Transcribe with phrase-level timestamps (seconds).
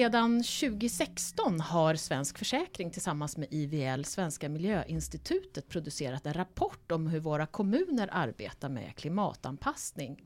[0.00, 7.20] Sedan 2016 har Svensk Försäkring tillsammans med IVL, Svenska Miljöinstitutet, producerat en rapport om hur
[7.20, 10.22] våra kommuner arbetar med klimatanpassning.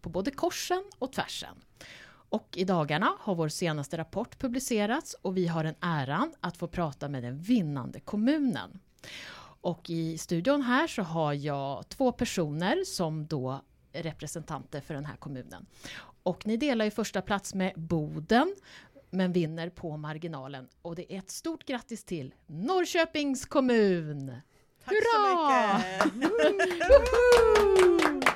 [0.00, 1.54] På både korsen och tvärsen.
[2.08, 6.66] Och i dagarna har vår senaste rapport publicerats och vi har en äran att få
[6.66, 8.80] prata med den vinnande kommunen.
[9.60, 13.60] Och i studion här så har jag två personer som då
[13.92, 15.66] är representanter för den här kommunen.
[16.22, 18.54] Och ni delar ju första plats med Boden
[19.12, 20.68] men vinner på marginalen.
[20.82, 24.36] Och det är ett stort grattis till Norrköpings kommun!
[24.84, 25.82] Tack Hurra!
[26.02, 26.88] så mycket!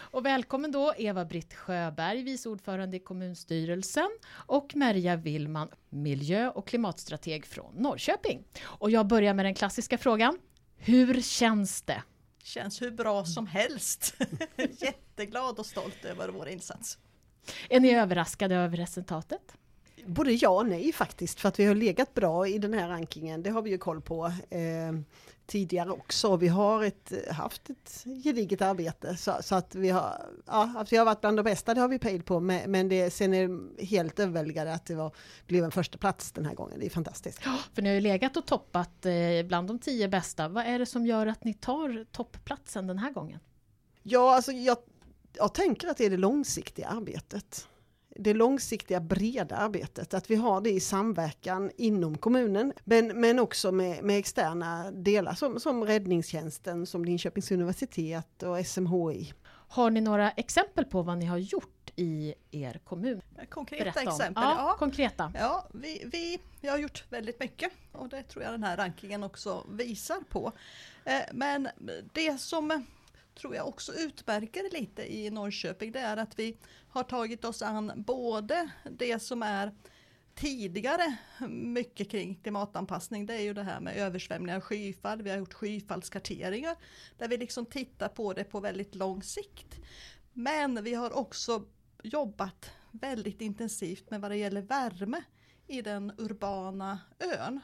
[0.00, 7.46] och välkommen då Eva-Britt Sjöberg, vice ordförande i kommunstyrelsen och Merja Willman, miljö och klimatstrateg
[7.46, 8.44] från Norrköping.
[8.62, 10.38] Och jag börjar med den klassiska frågan.
[10.76, 12.02] Hur känns det?
[12.42, 14.14] Känns hur bra som helst.
[14.56, 16.98] Jätteglad och stolt över vår insats.
[17.70, 19.56] Är ni överraskade över resultatet?
[20.08, 23.42] Både ja och nej faktiskt, för att vi har legat bra i den här rankingen,
[23.42, 24.92] det har vi ju koll på eh,
[25.46, 26.36] tidigare också.
[26.36, 30.96] Vi har ett, haft ett gediget arbete så, så, att vi har, ja, att vi
[30.96, 33.48] har varit bland de bästa, det har vi pejl på, men, men det, sen är
[33.48, 35.14] det helt överväldigande att det var,
[35.46, 36.80] blev en första plats den här gången.
[36.80, 37.40] Det är fantastiskt.
[37.44, 39.12] Ja, för ni har ju legat och toppat eh,
[39.46, 40.48] bland de tio bästa.
[40.48, 43.40] Vad är det som gör att ni tar toppplatsen den här gången?
[44.02, 44.76] Ja, alltså jag,
[45.32, 47.68] jag tänker att det är det långsiktiga arbetet
[48.18, 53.72] det långsiktiga breda arbetet, att vi har det i samverkan inom kommunen, men, men också
[53.72, 59.32] med, med externa delar som, som räddningstjänsten, som Linköpings universitet och SMHI.
[59.68, 63.20] Har ni några exempel på vad ni har gjort i er kommun?
[63.48, 64.44] Konkreta exempel?
[64.44, 65.32] Ja, ja, konkreta.
[65.34, 69.24] Ja, vi, vi, vi har gjort väldigt mycket och det tror jag den här rankingen
[69.24, 70.52] också visar på.
[71.04, 71.68] Eh, men
[72.12, 72.84] det som
[73.38, 76.56] tror jag också utmärker lite i Norrköping, det är att vi
[76.88, 79.72] har tagit oss an både det som är
[80.34, 81.16] tidigare
[81.48, 85.22] mycket kring klimatanpassning, det är ju det här med översvämningar och skyfall.
[85.22, 86.76] Vi har gjort skyfallskarteringar
[87.18, 89.76] där vi liksom tittar på det på väldigt lång sikt.
[90.32, 91.64] Men vi har också
[92.02, 95.22] jobbat väldigt intensivt med vad det gäller värme
[95.66, 97.60] i den urbana ön.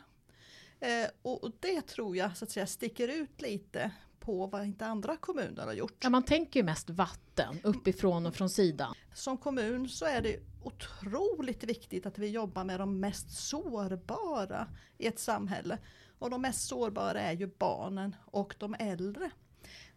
[0.81, 3.91] Eh, och det tror jag så att säga sticker ut lite
[4.25, 5.97] på vad inte andra kommuner har gjort.
[6.01, 8.95] Ja, man tänker ju mest vatten uppifrån och från sidan.
[9.15, 14.69] Som kommun så är det otroligt viktigt att vi jobbar med de mest sårbara
[14.99, 15.79] i ett samhälle.
[16.19, 19.31] Och de mest sårbara är ju barnen och de äldre.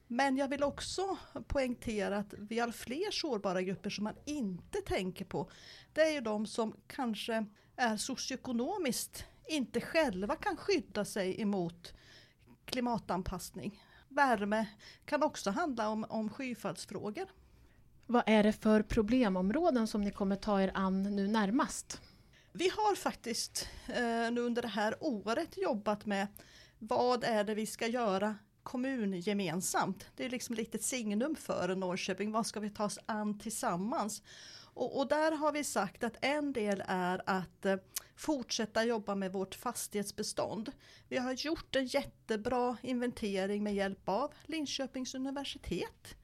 [0.07, 1.17] Men jag vill också
[1.47, 5.51] poängtera att vi har fler sårbara grupper som man inte tänker på.
[5.93, 7.45] Det är ju de som kanske
[7.75, 11.93] är socioekonomiskt inte själva kan skydda sig emot
[12.65, 13.83] klimatanpassning
[14.17, 14.67] värme
[15.05, 17.27] kan också handla om, om skyfallsfrågor.
[18.05, 22.01] Vad är det för problemområden som ni kommer ta er an nu närmast?
[22.51, 26.27] Vi har faktiskt eh, nu under det här året jobbat med
[26.79, 30.05] vad är det vi ska göra kommungemensamt.
[30.15, 32.31] Det är liksom lite ett signum för Norrköping.
[32.31, 34.21] Vad ska vi ta oss an tillsammans?
[34.73, 37.75] Och, och, där har vi sagt att en del är att eh,
[38.17, 40.71] fortsätta jobba med vårt fastighetsbestånd.
[41.09, 46.15] Vi har gjort en jättebra inventering med hjälp av Linköpings universitet.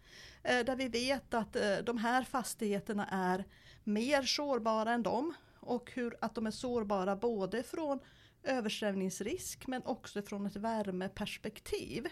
[0.44, 3.46] Eh, där vi vet att eh, de här fastigheterna är
[3.84, 8.00] mer sårbara än dem och hur, att de är sårbara både från
[8.44, 12.08] översvämningsrisk men också från ett värmeperspektiv.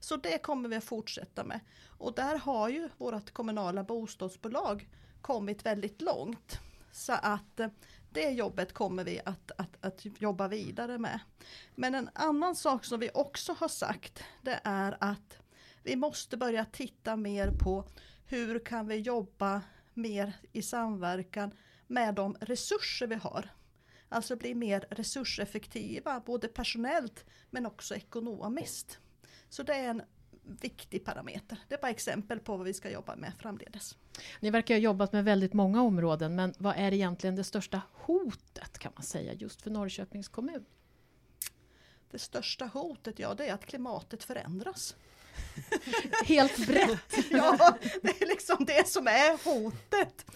[0.00, 1.60] Så det kommer vi att fortsätta med.
[1.86, 4.88] Och där har ju vårt kommunala bostadsbolag
[5.20, 6.58] kommit väldigt långt.
[6.92, 7.68] Så att eh,
[8.16, 11.20] det jobbet kommer vi att, att, att jobba vidare med.
[11.74, 15.38] Men en annan sak som vi också har sagt det är att
[15.82, 17.84] vi måste börja titta mer på
[18.26, 19.62] hur kan vi jobba
[19.94, 21.50] mer i samverkan
[21.86, 23.50] med de resurser vi har.
[24.08, 28.98] Alltså bli mer resurseffektiva, både personellt men också ekonomiskt.
[29.48, 30.02] Så det är en
[30.46, 31.58] viktig parameter.
[31.68, 33.96] Det är bara exempel på vad vi ska jobba med framledes.
[34.40, 38.78] Ni verkar ha jobbat med väldigt många områden, men vad är egentligen det största hotet
[38.78, 40.64] kan man säga just för Norrköpings kommun?
[42.10, 44.96] Det största hotet, ja det är att klimatet förändras.
[46.24, 47.14] Helt brett.
[47.30, 50.26] ja, det är liksom det som är hotet.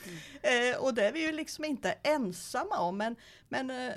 [0.43, 2.97] Eh, och det är vi ju liksom inte ensamma om.
[2.97, 3.17] Men,
[3.49, 3.94] men, eh,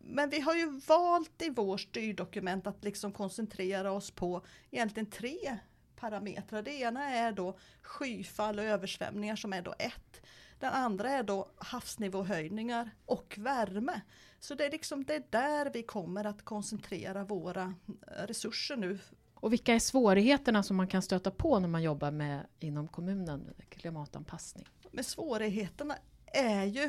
[0.00, 5.58] men vi har ju valt i vår styrdokument att liksom koncentrera oss på egentligen tre
[5.96, 6.62] parametrar.
[6.62, 10.20] Det ena är då skyfall och översvämningar som är då ett.
[10.58, 14.00] Den andra är då havsnivåhöjningar och värme.
[14.40, 17.74] Så det är liksom det är där vi kommer att koncentrera våra
[18.06, 18.98] resurser nu
[19.40, 23.54] och vilka är svårigheterna som man kan stöta på när man jobbar med inom kommunen
[23.68, 24.68] klimatanpassning?
[24.90, 25.96] Men svårigheterna
[26.26, 26.84] är ju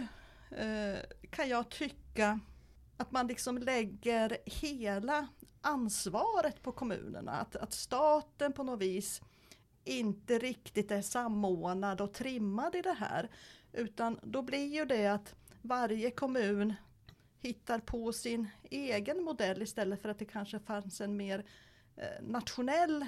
[0.58, 1.00] eh,
[1.30, 2.40] kan jag tycka
[2.98, 5.28] att man liksom lägger hela
[5.62, 7.32] ansvaret på kommunerna.
[7.32, 9.22] Att, att staten på något vis
[9.84, 13.30] inte riktigt är samordnad och trimmad i det här.
[13.74, 16.74] Utan då blir ju det att varje kommun
[17.40, 21.46] hittar på sin egen modell istället för att det kanske fanns en mer eh,
[22.22, 23.06] nationell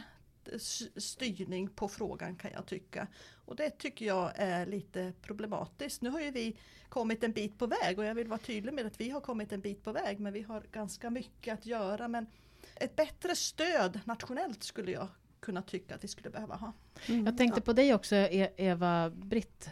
[0.96, 3.08] styrning på frågan kan jag tycka.
[3.46, 6.02] Och det tycker jag är lite problematiskt.
[6.02, 6.58] Nu har ju vi
[6.90, 9.52] kommit en bit på väg och jag vill vara tydlig med att vi har kommit
[9.52, 12.08] en bit på väg men vi har ganska mycket att göra.
[12.08, 12.28] Men
[12.76, 15.08] ett bättre stöd nationellt skulle jag
[15.40, 16.74] kunna tycka att vi skulle behöva ha.
[17.08, 17.66] Mm, jag tänkte ja.
[17.66, 19.70] på dig också e- Eva Britt.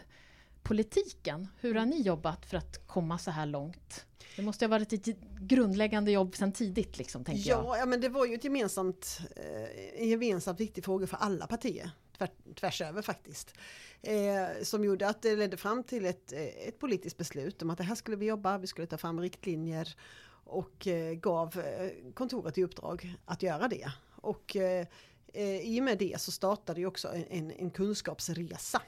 [0.62, 4.06] Politiken, hur har ni jobbat för att komma så här långt?
[4.38, 5.06] Det måste ha varit ett
[5.40, 7.78] grundläggande jobb sedan tidigt liksom, tänker ja, jag.
[7.78, 11.90] Ja, men det var ju ett gemensamt, eh, en gemensamt viktig fråga för alla partier,
[12.18, 13.54] tvär, tvärs över faktiskt.
[14.02, 17.78] Eh, som gjorde att det ledde fram till ett, eh, ett politiskt beslut om att
[17.78, 19.96] det här skulle vi jobba, vi skulle ta fram riktlinjer
[20.44, 23.92] och eh, gav eh, kontoret i uppdrag att göra det.
[24.10, 24.86] Och eh,
[25.62, 28.82] i och med det så startade ju också en, en kunskapsresa.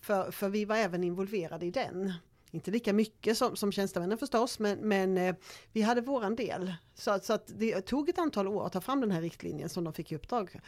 [0.00, 2.12] För, för vi var även involverade i den.
[2.50, 5.34] Inte lika mycket som, som tjänstemännen förstås, men, men eh,
[5.72, 6.74] vi hade våran del.
[6.94, 9.84] Så, så att det tog ett antal år att ta fram den här riktlinjen som
[9.84, 10.60] de fick i uppdrag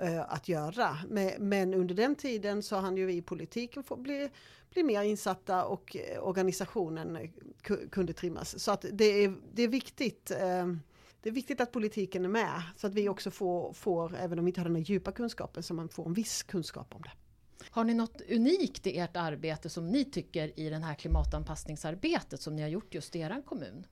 [0.00, 0.98] eh, att göra.
[1.08, 4.30] Men, men, under den tiden så hann ju vi i politiken få bli,
[4.70, 7.30] bli mer insatta och eh, organisationen eh,
[7.90, 8.58] kunde trimmas.
[8.58, 10.66] Så att det är, det är viktigt eh,
[11.22, 14.44] det är viktigt att politiken är med så att vi också får, får, även om
[14.44, 17.10] vi inte har den här djupa kunskapen, så man får en viss kunskap om det.
[17.70, 22.56] Har ni något unikt i ert arbete som ni tycker i den här klimatanpassningsarbetet som
[22.56, 23.86] ni har gjort just i er kommun?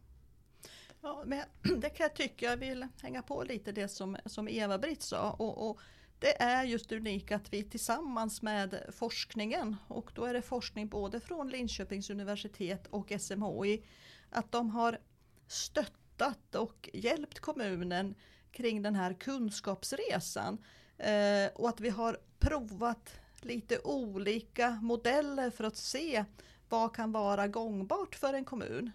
[1.03, 1.45] Ja, men
[1.81, 5.31] det kan jag tycka, jag vill hänga på lite det som, som Eva-Britt sa.
[5.31, 5.81] Och, och,
[6.19, 11.21] det är just unikt att vi tillsammans med forskningen, och då är det forskning både
[11.21, 13.85] från Linköpings universitet och SMHI,
[14.31, 14.99] att de har
[15.47, 18.15] stöttat och hjälpt kommunen
[18.53, 20.59] kring den här kunskapsresan.
[20.99, 26.25] Eh, och att vi har provat lite olika modeller för att se
[26.69, 28.91] vad kan vara gångbart för en kommun.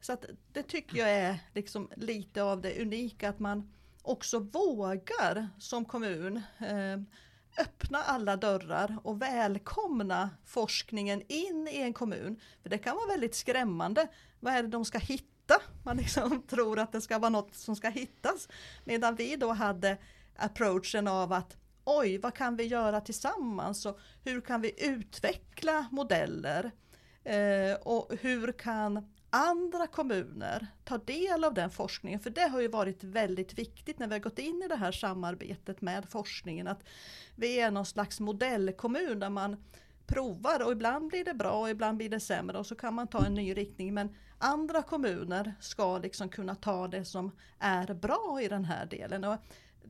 [0.00, 3.72] Så att det tycker jag är liksom lite av det unika att man
[4.02, 7.00] också vågar som kommun eh,
[7.58, 12.40] öppna alla dörrar och välkomna forskningen in i en kommun.
[12.62, 14.08] För det kan vara väldigt skrämmande.
[14.40, 15.54] Vad är det de ska hitta?
[15.84, 18.48] Man liksom tror att det ska vara något som ska hittas.
[18.84, 19.98] Medan vi då hade
[20.36, 21.56] approachen av att
[21.88, 26.70] oj, vad kan vi göra tillsammans och hur kan vi utveckla modeller?
[27.24, 32.20] Eh, och hur kan andra kommuner ta del av den forskningen?
[32.20, 34.92] För det har ju varit väldigt viktigt när vi har gått in i det här
[34.92, 36.84] samarbetet med forskningen att
[37.36, 39.56] vi är någon slags modellkommun där man
[40.06, 43.08] provar och ibland blir det bra och ibland blir det sämre och så kan man
[43.08, 43.94] ta en ny riktning.
[43.94, 49.24] Men andra kommuner ska liksom kunna ta det som är bra i den här delen.
[49.24, 49.36] Och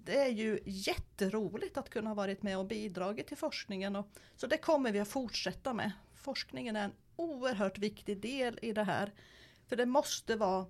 [0.05, 3.97] det är ju jätteroligt att kunna varit med och bidragit till forskningen.
[3.97, 5.93] Och, så det kommer vi att fortsätta med.
[6.15, 9.13] Forskningen är en oerhört viktig del i det här.
[9.67, 10.67] För det måste vara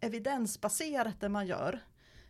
[0.00, 1.80] evidensbaserat det man gör.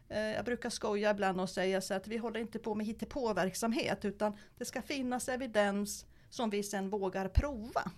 [0.09, 4.05] Eh, jag brukar skoja ibland och säga så att vi håller inte på med hittepåverksamhet
[4.05, 7.91] utan det ska finnas evidens som vi sen vågar prova.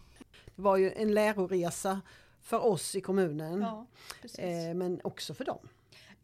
[0.56, 2.00] Det var ju en läroresa
[2.40, 3.86] för oss i kommunen ja,
[4.38, 5.68] eh, men också för dem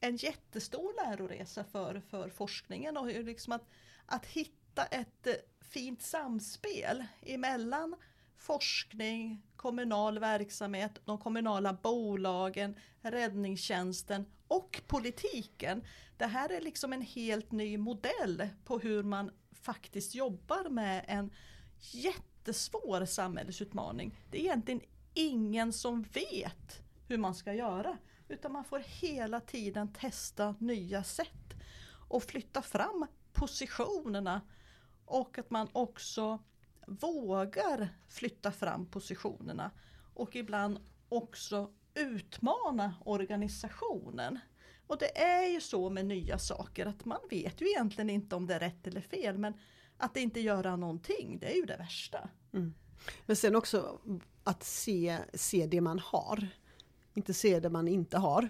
[0.01, 3.69] en jättestor läroresa för, för forskningen och liksom att,
[4.07, 7.97] att hitta ett eh, fint samspel emellan
[8.37, 15.83] forskning, kommunal verksamhet, de kommunala bolagen, räddningstjänsten och politiken.
[16.17, 21.31] Det här är liksom en helt ny modell på hur man faktiskt jobbar med en
[21.79, 24.19] jättesvår samhällsutmaning.
[24.31, 24.81] Det är egentligen
[25.15, 27.99] ingen som vet hur man ska göra.
[28.29, 31.55] Utan man får hela tiden testa nya sätt
[32.09, 34.41] och flytta fram positionerna
[35.05, 36.39] och att man också
[36.87, 39.71] vågar flytta fram positionerna
[40.15, 40.79] och ibland
[41.09, 44.39] också utmana organisationen.
[44.87, 48.47] Och det är ju så med nya saker att man vet ju egentligen inte om
[48.47, 49.55] det är rätt eller fel men
[49.97, 52.29] att inte göra någonting det är ju det värsta.
[52.53, 52.75] Mm.
[53.27, 54.01] Men sen också
[54.45, 56.49] att se, se det man har
[57.17, 58.49] inte se det man inte har.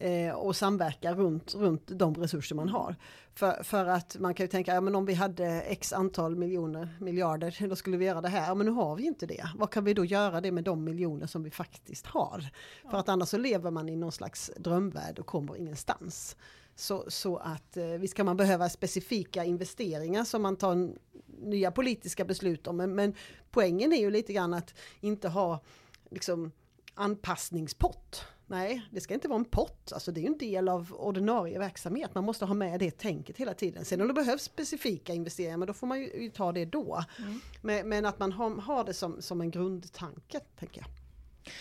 [0.00, 2.96] Eh, och samverka runt, runt de resurser man har.
[3.34, 6.88] För, för att man kan ju tänka, ja men om vi hade x antal miljoner,
[7.00, 8.54] miljarder, då skulle vi göra det här.
[8.54, 9.48] Men nu har vi inte det.
[9.56, 12.50] Vad kan vi då göra det med de miljoner som vi faktiskt har?
[12.84, 12.90] Ja.
[12.90, 16.36] För att annars så lever man i någon slags drömvärld och kommer ingenstans.
[16.74, 20.90] Så, så att eh, visst kan man behöva specifika investeringar som man tar
[21.38, 22.76] nya politiska beslut om.
[22.76, 23.14] Men, men
[23.50, 25.60] poängen är ju lite grann att inte ha
[26.10, 26.52] liksom
[26.98, 28.24] anpassningspott.
[28.46, 29.92] Nej, det ska inte vara en pott.
[29.92, 32.14] Alltså det är ju en del av ordinarie verksamhet.
[32.14, 33.84] Man måste ha med det tänket hela tiden.
[33.84, 37.04] Sen om det behövs specifika investeringar, men då får man ju ta det då.
[37.18, 37.40] Mm.
[37.62, 40.90] Men, men, att man har, har det som, som en grundtanke, tänker jag.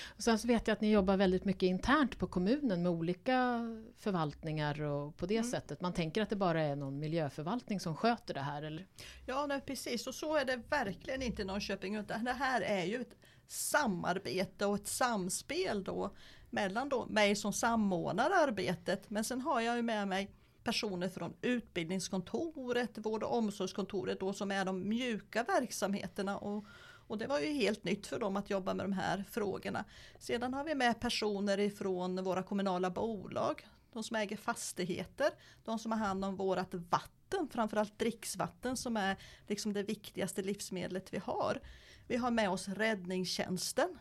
[0.06, 3.62] Och sen så vet jag att ni jobbar väldigt mycket internt på kommunen med olika
[3.98, 5.51] förvaltningar och på det mm.
[5.51, 5.82] sättet.
[5.82, 8.88] Man tänker att det bara är någon miljöförvaltning som sköter det här eller?
[9.25, 12.84] Ja nej, precis och så är det verkligen inte i Norrköping utan det här är
[12.84, 13.15] ju ett
[13.48, 16.16] samarbete och ett samspel då
[16.50, 20.32] mellan då mig som samordnar arbetet men sen har jag ju med mig
[20.63, 26.66] personer från utbildningskontoret, vård och omsorgskontoret då som är de mjuka verksamheterna och
[27.08, 29.86] och det var ju helt nytt för dem att jobba med de här frågorna.
[30.20, 35.30] Sedan har vi med personer ifrån våra kommunala bolag, de som äger fastigheter,
[35.63, 41.13] de som har hand om vårat vatten, framförallt dricksvatten som är liksom det viktigaste livsmedlet
[41.13, 41.62] vi har.
[42.08, 44.00] Vi har med oss räddningstjänsten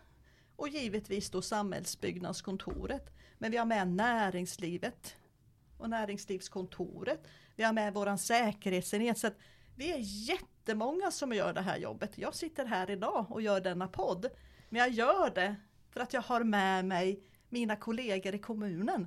[0.56, 3.10] och givetvis då samhällsbyggnadskontoret.
[3.38, 5.16] Men vi har med näringslivet
[5.78, 7.26] och näringslivskontoret.
[7.56, 9.18] Vi har med våran säkerhetsenhet.
[9.18, 9.30] Så
[9.74, 12.18] vi är jättemånga som gör det här jobbet.
[12.18, 14.26] Jag sitter här idag och gör denna podd.
[14.68, 15.56] Men jag gör det
[15.90, 19.06] för att jag har med mig mina kollegor i kommunen.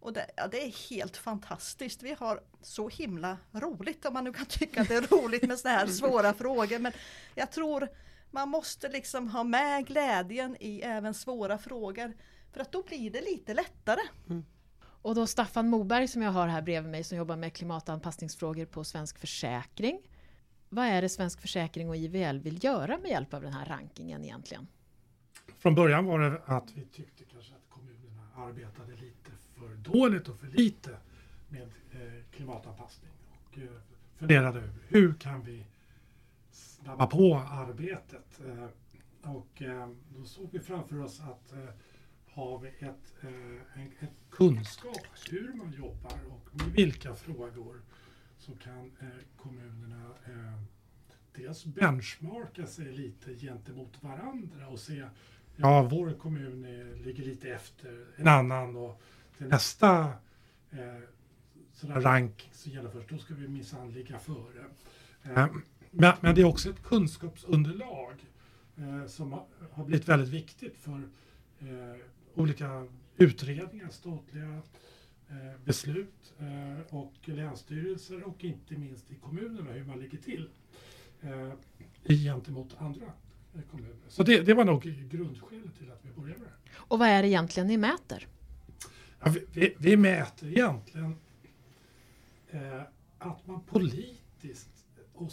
[0.00, 2.02] Och det, ja, det är helt fantastiskt.
[2.02, 5.58] Vi har så himla roligt om man nu kan tycka att det är roligt med
[5.58, 6.78] sådana här svåra frågor.
[6.78, 6.92] Men
[7.34, 7.88] jag tror
[8.30, 12.12] man måste liksom ha med glädjen i även svåra frågor.
[12.52, 14.00] För att då blir det lite lättare.
[14.28, 14.44] Mm.
[15.02, 18.84] Och då Staffan Moberg som jag har här bredvid mig som jobbar med klimatanpassningsfrågor på
[18.84, 20.00] Svensk Försäkring.
[20.68, 24.24] Vad är det Svensk Försäkring och IVL vill göra med hjälp av den här rankingen
[24.24, 24.66] egentligen?
[25.58, 30.38] Från början var det att vi tyckte kanske att kommunerna arbetade lite för dåligt och
[30.38, 30.96] för lite
[31.48, 33.64] med eh, klimatanpassning och eh,
[34.16, 35.66] funderade över hur kan vi
[36.82, 38.40] snabba på arbetet.
[38.46, 38.66] Eh,
[39.30, 39.62] och
[40.16, 41.52] då såg vi framför oss att
[42.32, 47.80] har vi ett, eh, en, en, kunskap hur man jobbar och med vilka frågor
[48.38, 50.62] så kan eh, kommunerna eh,
[51.32, 55.04] dels benchmarka sig lite gentemot varandra och se
[55.56, 59.02] ja, vår kommun är, ligger lite efter en annan och
[59.38, 60.12] till nästa
[60.70, 61.00] eh,
[61.82, 64.64] ranking som genomförs, då ska vi minsann ligga före.
[65.22, 65.46] Eh,
[65.90, 68.14] men, men, det är också ett kunskapsunderlag
[68.76, 71.08] eh, som har, har blivit väldigt viktigt för
[71.58, 72.00] eh,
[72.34, 74.62] olika utredningar, statliga
[75.28, 80.48] eh, beslut eh, och länsstyrelser och inte minst i kommunerna hur man ligger till
[81.20, 83.06] eh, gentemot andra
[83.54, 83.96] eh, kommuner.
[84.08, 86.70] Så det, det var nog grundskälet till att vi började med det.
[86.76, 88.26] Och vad är det egentligen ni mäter?
[89.20, 91.16] Ja, vi, vi, vi, mäter egentligen
[93.18, 95.32] att man politiskt och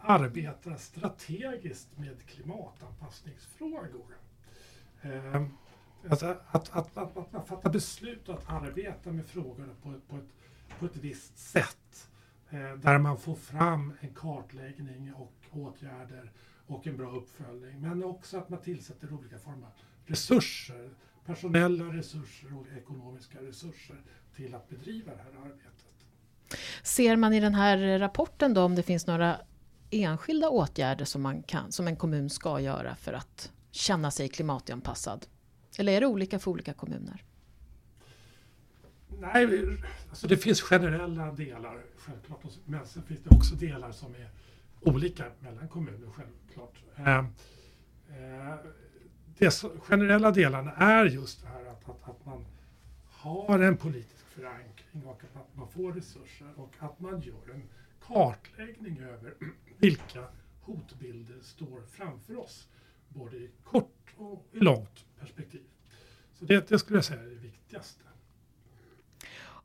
[0.00, 4.16] arbetar strategiskt med klimatanpassningsfrågor.
[5.02, 5.42] Eh,
[6.08, 10.16] Alltså att, att, att, att, man fattar beslut och att arbeta med frågorna på, på,
[10.16, 10.28] ett,
[10.78, 12.08] på ett visst sätt.
[12.50, 16.32] Eh, där man får fram en kartläggning och åtgärder
[16.66, 17.80] och en bra uppföljning.
[17.80, 19.72] Men också att man tillsätter olika former av
[20.06, 20.90] resurser,
[21.26, 23.96] personella resurser och ekonomiska resurser
[24.36, 25.86] till att bedriva det här arbetet.
[26.82, 29.40] Ser man i den här rapporten då om det finns några
[29.90, 35.26] enskilda åtgärder som, man kan, som en kommun ska göra för att känna sig klimatanpassad?
[35.78, 37.24] Eller är det olika för olika kommuner?
[39.20, 39.66] Nej,
[40.08, 42.40] alltså det finns generella delar självklart.
[42.64, 44.28] Men sen finns det också delar som är
[44.80, 46.82] olika mellan kommuner självklart.
[46.96, 47.26] Ehm,
[48.10, 48.58] eh, eh,
[49.38, 52.44] de generella delarna är just det här att, att, att man
[53.10, 57.62] har en politisk förankring och att man får resurser och att man gör en
[58.06, 59.34] kartläggning över
[59.80, 60.24] vilka
[60.60, 62.68] hotbilder står framför oss.
[63.08, 65.64] Både i kort och i långt perspektiv.
[66.34, 68.04] Så det, det skulle jag säga är det viktigaste.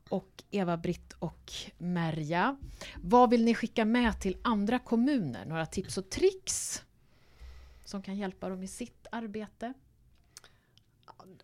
[0.08, 2.56] Och Eva-Britt och Merja,
[2.96, 5.46] vad vill ni skicka med till andra kommuner?
[5.46, 6.84] Några tips och tricks
[7.84, 9.74] som kan hjälpa dem i sitt arbete?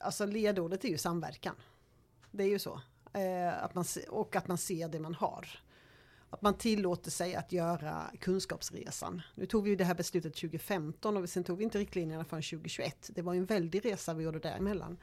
[0.00, 1.54] Alltså ledordet är ju samverkan.
[2.30, 2.80] Det är ju så.
[3.12, 5.48] Eh, att man, och att man ser det man har.
[6.32, 9.22] Att man tillåter sig att göra kunskapsresan.
[9.34, 12.42] Nu tog vi ju det här beslutet 2015 och sen tog vi inte riktlinjerna förrän
[12.42, 13.10] 2021.
[13.14, 14.98] Det var en väldig resa vi gjorde däremellan.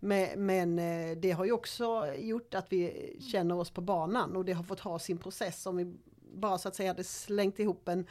[0.00, 4.44] Men, men eh, det har ju också gjort att vi känner oss på banan och
[4.44, 5.66] det har fått ha sin process.
[5.66, 5.94] Om vi
[6.34, 8.06] bara så att säga hade slängt ihop en,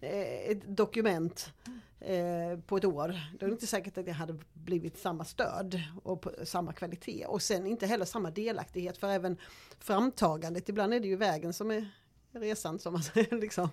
[0.00, 1.52] eh, ett dokument
[2.00, 3.20] eh, på ett år.
[3.38, 7.26] Då är det inte säkert att det hade blivit samma stöd och samma kvalitet.
[7.26, 9.36] Och sen inte heller samma delaktighet för även
[9.78, 10.68] framtagandet.
[10.68, 11.88] Ibland är det ju vägen som är
[12.32, 13.36] resan som man säger.
[13.36, 13.68] Liksom.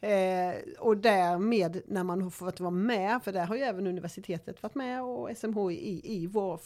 [0.00, 4.62] Eh, och därmed när man har fått vara med, för där har ju även universitetet
[4.62, 6.60] varit med och SMHI i, i vår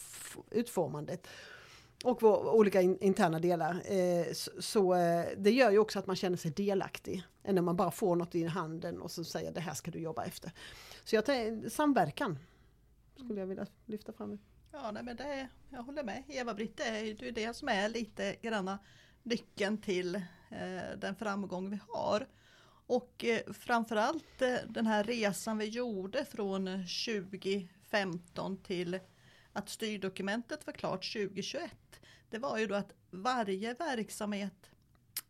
[0.51, 1.27] utformandet
[2.03, 3.81] och vår, olika in, interna delar.
[3.85, 7.23] Eh, så, så eh, det gör ju också att man känner sig delaktig.
[7.43, 9.99] Än när man bara får något i handen och så säger det här ska du
[9.99, 10.51] jobba efter.
[11.07, 12.39] Så jag samverkan
[13.15, 14.39] skulle jag vilja lyfta fram.
[14.71, 16.23] Ja, nej, men det, jag håller med.
[16.27, 18.79] Eva-Britt, det är ju det som är lite granna
[19.23, 22.27] nyckeln till eh, den framgång vi har.
[22.87, 28.99] Och eh, framförallt eh, den här resan vi gjorde från 2015 till
[29.53, 31.71] att styrdokumentet var klart 2021.
[32.29, 34.69] Det var ju då att varje verksamhet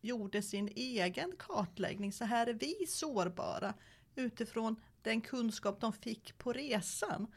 [0.02, 2.14] gjorde sin egen kartläggning.
[2.14, 3.74] Så här är vi sårbara
[4.16, 4.76] utifrån
[5.08, 7.28] den kunskap de fick på resan.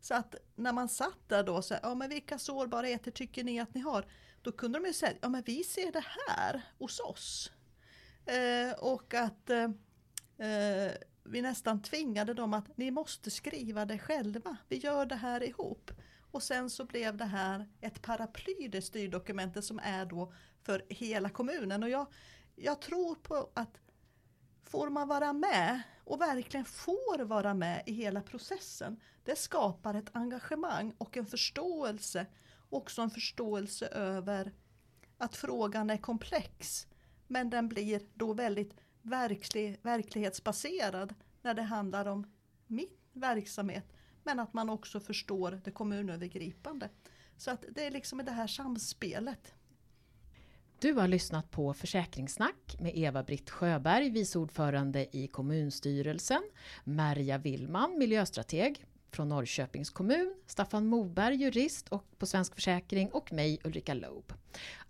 [0.00, 3.74] Så att när man satt där då, så, ja men vilka sårbarheter tycker ni att
[3.74, 4.06] ni har?
[4.42, 7.52] Då kunde de ju säga, ja men vi ser det här hos oss.
[8.26, 9.70] Eh, och att eh,
[10.48, 10.92] eh,
[11.24, 14.56] vi nästan tvingade dem att ni måste skriva det själva.
[14.68, 15.90] Vi gör det här ihop.
[16.30, 21.28] Och sen så blev det här ett paraply, det styrdokumentet som är då för hela
[21.28, 21.82] kommunen.
[21.82, 22.06] Och jag,
[22.56, 23.80] jag tror på att
[24.72, 30.10] får man vara med och verkligen får vara med i hela processen, det skapar ett
[30.12, 32.26] engagemang och en förståelse.
[32.70, 34.52] Också en förståelse över
[35.18, 36.86] att frågan är komplex.
[37.26, 42.32] Men den blir då väldigt verklig, verklighetsbaserad när det handlar om
[42.66, 43.92] min verksamhet.
[44.22, 46.88] Men att man också förstår det kommunövergripande.
[47.36, 49.54] Så att det är liksom det här samspelet.
[50.82, 56.42] Du har lyssnat på Försäkringssnack med Eva-Britt Sjöberg, vice ordförande i kommunstyrelsen,
[56.84, 63.58] Merja Willman, miljöstrateg från Norrköpings kommun, Staffan Moberg, jurist och på Svensk Försäkring och mig
[63.64, 64.32] Ulrika Loeb.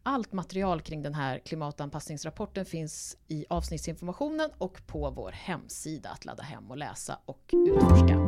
[0.02, 6.42] Allt material kring den här klimatanpassningsrapporten finns i avsnittsinformationen och på vår hemsida att ladda
[6.42, 8.18] hem och läsa och utforska.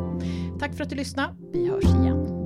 [0.59, 1.35] Tack för att du lyssnade.
[1.51, 2.45] Vi hörs igen.